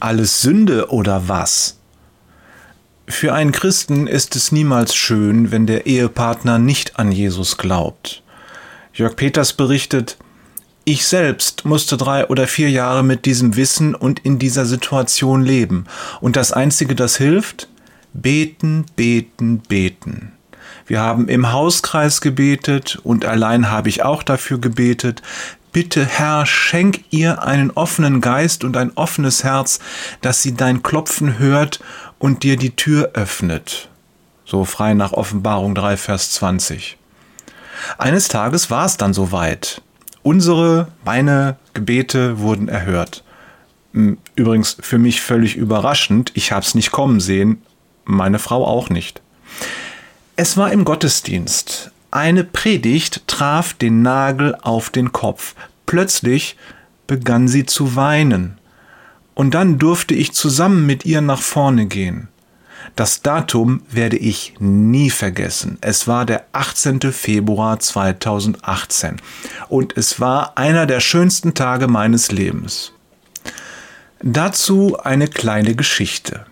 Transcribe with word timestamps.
alles 0.00 0.42
Sünde 0.42 0.90
oder 0.90 1.28
was? 1.28 1.78
Für 3.08 3.34
einen 3.34 3.52
Christen 3.52 4.06
ist 4.06 4.36
es 4.36 4.52
niemals 4.52 4.94
schön, 4.94 5.50
wenn 5.50 5.66
der 5.66 5.86
Ehepartner 5.86 6.58
nicht 6.58 6.98
an 6.98 7.10
Jesus 7.10 7.56
glaubt. 7.56 8.22
Jörg 8.92 9.16
Peters 9.16 9.52
berichtet, 9.52 10.16
ich 10.84 11.06
selbst 11.06 11.64
musste 11.64 11.96
drei 11.96 12.26
oder 12.28 12.46
vier 12.46 12.70
Jahre 12.70 13.02
mit 13.02 13.26
diesem 13.26 13.56
Wissen 13.56 13.94
und 13.94 14.20
in 14.20 14.38
dieser 14.38 14.64
Situation 14.64 15.42
leben. 15.42 15.84
Und 16.20 16.36
das 16.36 16.52
Einzige, 16.52 16.94
das 16.94 17.16
hilft? 17.16 17.68
Beten, 18.12 18.86
beten, 18.96 19.58
beten. 19.58 20.32
Wir 20.86 21.00
haben 21.00 21.28
im 21.28 21.52
Hauskreis 21.52 22.20
gebetet 22.20 22.98
und 23.02 23.24
allein 23.24 23.70
habe 23.70 23.88
ich 23.88 24.02
auch 24.02 24.22
dafür 24.22 24.58
gebetet. 24.58 25.22
Bitte, 25.72 26.04
Herr, 26.04 26.46
schenk 26.46 27.04
ihr 27.10 27.42
einen 27.42 27.70
offenen 27.70 28.20
Geist 28.20 28.64
und 28.64 28.76
ein 28.76 28.90
offenes 28.96 29.44
Herz, 29.44 29.78
dass 30.20 30.42
sie 30.42 30.54
dein 30.54 30.82
Klopfen 30.82 31.38
hört 31.38 31.80
und 32.18 32.42
dir 32.42 32.56
die 32.56 32.74
Tür 32.74 33.10
öffnet. 33.14 33.88
So 34.44 34.64
frei 34.64 34.94
nach 34.94 35.12
Offenbarung 35.12 35.76
3, 35.76 35.96
Vers 35.96 36.32
20. 36.32 36.96
Eines 37.98 38.26
Tages 38.26 38.70
war 38.70 38.84
es 38.84 38.96
dann 38.96 39.14
soweit. 39.14 39.80
Unsere, 40.22 40.88
meine 41.04 41.56
Gebete 41.72 42.40
wurden 42.40 42.68
erhört. 42.68 43.22
Hm, 43.92 44.18
übrigens 44.34 44.76
für 44.80 44.98
mich 44.98 45.20
völlig 45.20 45.56
überraschend, 45.56 46.32
ich 46.34 46.52
habe 46.52 46.64
es 46.64 46.74
nicht 46.74 46.90
kommen 46.90 47.20
sehen, 47.20 47.62
meine 48.04 48.38
Frau 48.38 48.66
auch 48.66 48.90
nicht. 48.90 49.22
Es 50.42 50.56
war 50.56 50.72
im 50.72 50.86
Gottesdienst. 50.86 51.90
Eine 52.10 52.44
Predigt 52.44 53.26
traf 53.26 53.74
den 53.74 54.00
Nagel 54.00 54.56
auf 54.62 54.88
den 54.88 55.12
Kopf. 55.12 55.54
Plötzlich 55.84 56.56
begann 57.06 57.46
sie 57.46 57.66
zu 57.66 57.94
weinen. 57.94 58.56
Und 59.34 59.52
dann 59.52 59.78
durfte 59.78 60.14
ich 60.14 60.32
zusammen 60.32 60.86
mit 60.86 61.04
ihr 61.04 61.20
nach 61.20 61.42
vorne 61.42 61.84
gehen. 61.84 62.28
Das 62.96 63.20
Datum 63.20 63.82
werde 63.90 64.16
ich 64.16 64.54
nie 64.60 65.10
vergessen. 65.10 65.76
Es 65.82 66.08
war 66.08 66.24
der 66.24 66.46
18. 66.52 67.12
Februar 67.12 67.78
2018 67.78 69.20
und 69.68 69.94
es 69.98 70.20
war 70.20 70.56
einer 70.56 70.86
der 70.86 71.00
schönsten 71.00 71.52
Tage 71.52 71.86
meines 71.86 72.32
Lebens. 72.32 72.94
Dazu 74.22 74.96
eine 75.02 75.28
kleine 75.28 75.74
Geschichte. 75.74 76.46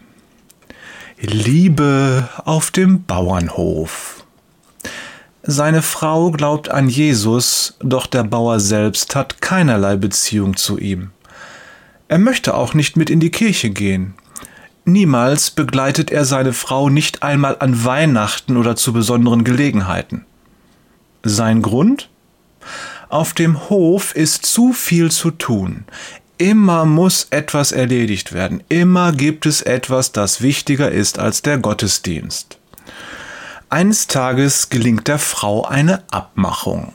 Liebe 1.20 2.28
auf 2.44 2.70
dem 2.70 3.02
Bauernhof. 3.02 4.24
Seine 5.42 5.82
Frau 5.82 6.30
glaubt 6.30 6.68
an 6.68 6.88
Jesus, 6.88 7.76
doch 7.80 8.06
der 8.06 8.22
Bauer 8.22 8.60
selbst 8.60 9.16
hat 9.16 9.42
keinerlei 9.42 9.96
Beziehung 9.96 10.56
zu 10.56 10.78
ihm. 10.78 11.10
Er 12.06 12.18
möchte 12.18 12.54
auch 12.54 12.72
nicht 12.72 12.96
mit 12.96 13.10
in 13.10 13.18
die 13.18 13.32
Kirche 13.32 13.70
gehen. 13.70 14.14
Niemals 14.84 15.50
begleitet 15.50 16.12
er 16.12 16.24
seine 16.24 16.52
Frau 16.52 16.88
nicht 16.88 17.24
einmal 17.24 17.56
an 17.58 17.84
Weihnachten 17.84 18.56
oder 18.56 18.76
zu 18.76 18.92
besonderen 18.92 19.42
Gelegenheiten. 19.42 20.24
Sein 21.24 21.62
Grund? 21.62 22.10
Auf 23.08 23.34
dem 23.34 23.68
Hof 23.68 24.14
ist 24.14 24.46
zu 24.46 24.72
viel 24.72 25.10
zu 25.10 25.32
tun. 25.32 25.84
Immer 26.38 26.84
muss 26.84 27.26
etwas 27.30 27.72
erledigt 27.72 28.32
werden. 28.32 28.62
Immer 28.68 29.12
gibt 29.12 29.44
es 29.44 29.60
etwas, 29.60 30.12
das 30.12 30.40
wichtiger 30.40 30.90
ist 30.90 31.18
als 31.18 31.42
der 31.42 31.58
Gottesdienst. 31.58 32.58
Eines 33.68 34.06
Tages 34.06 34.70
gelingt 34.70 35.08
der 35.08 35.18
Frau 35.18 35.64
eine 35.64 36.04
Abmachung. 36.12 36.92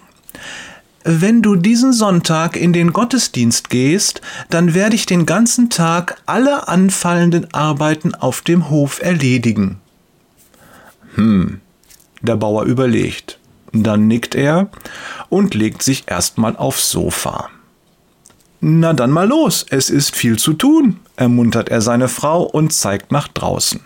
Wenn 1.03 1.41
du 1.41 1.57
diesen 1.57 1.91
Sonntag 1.91 2.55
in 2.55 2.71
den 2.71 2.93
Gottesdienst 2.93 3.69
gehst, 3.69 4.21
dann 4.49 4.73
werde 4.73 4.95
ich 4.95 5.05
den 5.05 5.25
ganzen 5.25 5.69
Tag 5.69 6.21
alle 6.25 6.69
anfallenden 6.69 7.53
Arbeiten 7.53 8.15
auf 8.15 8.41
dem 8.41 8.69
Hof 8.69 9.01
erledigen. 9.01 9.81
Hm, 11.15 11.59
der 12.21 12.37
Bauer 12.37 12.63
überlegt. 12.63 13.37
Dann 13.73 14.07
nickt 14.07 14.35
er 14.35 14.69
und 15.27 15.53
legt 15.53 15.83
sich 15.83 16.05
erstmal 16.07 16.55
aufs 16.55 16.89
Sofa. 16.89 17.49
Na 18.65 18.93
dann 18.93 19.11
mal 19.11 19.27
los, 19.27 19.65
es 19.71 19.89
ist 19.89 20.15
viel 20.15 20.39
zu 20.39 20.53
tun, 20.53 21.01
ermuntert 21.17 21.67
er 21.67 21.81
seine 21.81 22.07
Frau 22.07 22.43
und 22.43 22.71
zeigt 22.71 23.11
nach 23.11 23.27
draußen. 23.27 23.81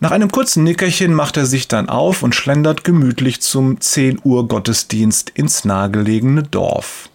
Nach 0.00 0.10
einem 0.10 0.32
kurzen 0.32 0.64
Nickerchen 0.64 1.12
macht 1.12 1.36
er 1.36 1.44
sich 1.44 1.68
dann 1.68 1.90
auf 1.90 2.22
und 2.22 2.34
schlendert 2.34 2.84
gemütlich 2.84 3.42
zum 3.42 3.78
10 3.82 4.20
Uhr 4.24 4.48
Gottesdienst 4.48 5.28
ins 5.28 5.66
nahegelegene 5.66 6.44
Dorf. 6.44 7.10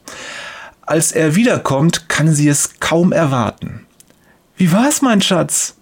Als 0.82 1.12
er 1.12 1.34
wiederkommt, 1.34 2.08
kann 2.08 2.36
sie 2.36 2.48
es 2.48 2.80
kaum 2.80 3.14
erwarten. 3.14 3.88
Wie 4.56 4.72
war's, 4.72 5.02
mein 5.02 5.24
Schatz? 5.24 5.76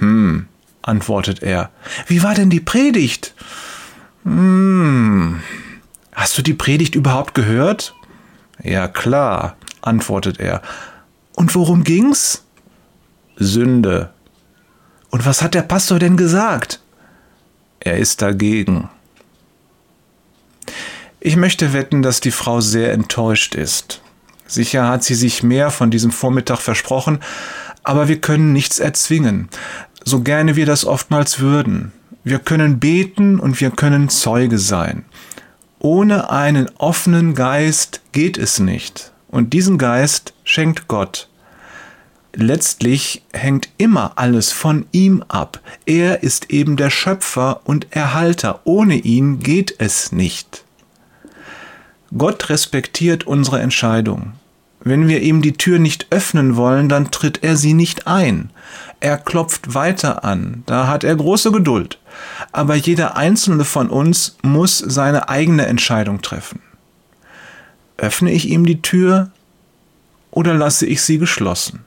Hm, 0.00 0.48
antwortet 0.82 1.40
er. 1.40 1.70
Wie 2.08 2.24
war 2.24 2.34
denn 2.34 2.50
die 2.50 2.58
Predigt? 2.58 3.32
Hm. 4.24 5.40
Hast 6.12 6.36
du 6.36 6.42
die 6.42 6.54
Predigt 6.54 6.96
überhaupt 6.96 7.32
gehört? 7.34 7.94
Ja 8.60 8.88
klar, 8.88 9.56
antwortet 9.82 10.40
er. 10.40 10.62
Und 11.34 11.54
worum 11.54 11.84
ging's? 11.84 12.44
Sünde, 13.36 14.10
und 15.10 15.26
was 15.26 15.42
hat 15.42 15.54
der 15.54 15.62
Pastor 15.62 15.98
denn 15.98 16.16
gesagt? 16.16 16.80
Er 17.80 17.98
ist 17.98 18.22
dagegen. 18.22 18.88
Ich 21.18 21.36
möchte 21.36 21.72
wetten, 21.72 22.02
dass 22.02 22.20
die 22.20 22.30
Frau 22.30 22.60
sehr 22.60 22.92
enttäuscht 22.92 23.54
ist. 23.54 24.00
Sicher 24.46 24.88
hat 24.88 25.04
sie 25.04 25.14
sich 25.14 25.42
mehr 25.42 25.70
von 25.70 25.90
diesem 25.90 26.10
Vormittag 26.10 26.60
versprochen, 26.60 27.20
aber 27.82 28.08
wir 28.08 28.20
können 28.20 28.52
nichts 28.52 28.78
erzwingen, 28.78 29.48
so 30.04 30.22
gerne 30.22 30.56
wir 30.56 30.66
das 30.66 30.84
oftmals 30.84 31.40
würden. 31.40 31.92
Wir 32.24 32.38
können 32.38 32.80
beten 32.80 33.40
und 33.40 33.60
wir 33.60 33.70
können 33.70 34.08
Zeuge 34.08 34.58
sein. 34.58 35.04
Ohne 35.78 36.30
einen 36.30 36.68
offenen 36.78 37.34
Geist 37.34 38.02
geht 38.12 38.36
es 38.38 38.58
nicht. 38.58 39.12
Und 39.30 39.52
diesen 39.52 39.78
Geist 39.78 40.34
schenkt 40.44 40.88
Gott 40.88 41.30
letztlich 42.34 43.22
hängt 43.32 43.68
immer 43.78 44.12
alles 44.16 44.52
von 44.52 44.86
ihm 44.92 45.24
ab. 45.28 45.60
Er 45.86 46.22
ist 46.22 46.50
eben 46.50 46.76
der 46.76 46.90
Schöpfer 46.90 47.60
und 47.64 47.88
Erhalter. 47.90 48.60
Ohne 48.64 48.96
ihn 48.96 49.40
geht 49.40 49.74
es 49.78 50.12
nicht. 50.12 50.64
Gott 52.16 52.48
respektiert 52.48 53.26
unsere 53.26 53.60
Entscheidung. 53.60 54.32
Wenn 54.82 55.08
wir 55.08 55.20
ihm 55.20 55.42
die 55.42 55.52
Tür 55.52 55.78
nicht 55.78 56.06
öffnen 56.10 56.56
wollen, 56.56 56.88
dann 56.88 57.10
tritt 57.10 57.44
er 57.44 57.56
sie 57.56 57.74
nicht 57.74 58.06
ein. 58.06 58.50
Er 58.98 59.18
klopft 59.18 59.74
weiter 59.74 60.24
an, 60.24 60.62
da 60.66 60.86
hat 60.86 61.04
er 61.04 61.14
große 61.14 61.52
Geduld. 61.52 61.98
Aber 62.50 62.74
jeder 62.74 63.16
einzelne 63.16 63.64
von 63.64 63.90
uns 63.90 64.36
muss 64.42 64.78
seine 64.78 65.28
eigene 65.28 65.66
Entscheidung 65.66 66.22
treffen. 66.22 66.60
Öffne 68.00 68.32
ich 68.32 68.48
ihm 68.48 68.64
die 68.64 68.80
Tür 68.80 69.30
oder 70.30 70.54
lasse 70.54 70.86
ich 70.86 71.02
sie 71.02 71.18
geschlossen? 71.18 71.84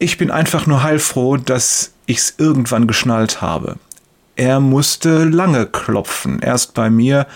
Ich 0.00 0.18
bin 0.18 0.32
einfach 0.32 0.66
nur 0.66 0.82
heilfroh, 0.82 1.36
dass 1.36 1.92
ich's 2.06 2.34
irgendwann 2.38 2.88
geschnallt 2.88 3.40
habe. 3.40 3.76
Er 4.34 4.58
musste 4.58 5.24
lange 5.24 5.66
klopfen, 5.66 6.40
erst 6.40 6.74
bei 6.74 6.90
mir 6.90 7.28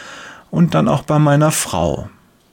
und 0.50 0.74
dann 0.74 0.88
auch 0.88 1.02
bei 1.02 1.20
meiner 1.20 1.52
Frau. 1.52 2.10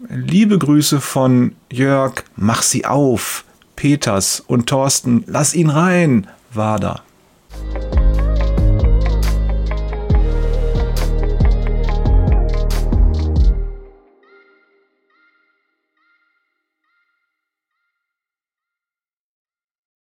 Liebe 0.08 0.60
Grüße 0.60 1.02
von 1.02 1.56
Jörg, 1.72 2.24
mach 2.36 2.62
sie 2.62 2.86
auf, 2.86 3.46
Peters 3.76 4.40
und 4.40 4.70
Thorsten, 4.70 5.24
lass 5.26 5.56
ihn 5.56 5.72
rein, 5.72 6.28
war 6.54 6.80
da. 6.80 7.02